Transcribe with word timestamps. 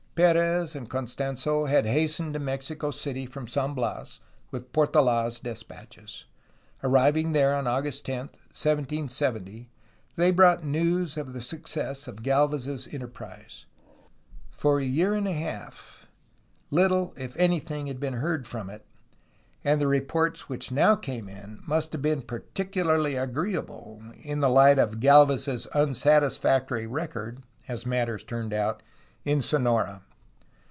P^rez 0.13 0.75
and 0.75 0.87
Costans6 0.89 1.67
had 1.69 1.85
hastened 1.87 2.33
to 2.35 2.39
Mexico 2.39 2.91
City 2.91 3.25
from 3.25 3.47
San 3.47 3.73
Bias 3.73 4.19
with 4.51 4.71
PortoM's 4.73 5.39
despatches. 5.39 6.25
Arriving 6.83 7.31
there 7.31 7.55
on 7.55 7.65
August 7.65 8.05
10, 8.05 8.27
1770, 8.51 9.69
they 10.17 10.29
brought 10.29 10.63
news 10.65 11.15
of 11.17 11.31
the 11.33 11.39
success 11.41 12.07
of 12.09 12.21
Galvez's 12.23 12.87
enterprise. 12.93 13.65
For 14.51 14.79
a 14.79 14.83
year 14.85 15.15
and 15.15 15.27
a 15.29 15.33
half, 15.33 16.05
little 16.69 17.13
if 17.17 17.35
anything 17.37 17.87
had 17.87 17.99
been 17.99 18.13
heard 18.15 18.45
from 18.45 18.69
it, 18.69 18.85
and 19.63 19.79
the 19.81 19.87
reports 19.87 20.47
which 20.49 20.71
now 20.71 20.95
came 20.97 21.29
in 21.29 21.61
must 21.65 21.93
have 21.93 22.01
been 22.03 22.21
particularly 22.21 23.15
agreeable, 23.15 24.03
in 24.21 24.39
the 24.41 24.49
light 24.49 24.77
of 24.77 24.99
Gdlvez's 24.99 25.67
unsatis 25.73 26.37
factory 26.37 26.85
record 26.85 27.41
(as 27.69 27.85
matters 27.87 28.21
had 28.21 28.27
turned 28.27 28.53
out) 28.53 28.83
in 29.25 29.41
Sonora. 29.41 30.01